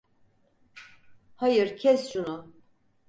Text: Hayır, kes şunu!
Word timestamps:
Hayır, 1.35 1.77
kes 1.77 2.09
şunu! 2.13 2.53